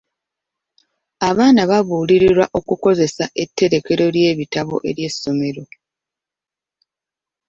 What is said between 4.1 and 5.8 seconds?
ly'ebitabo ery'essomero.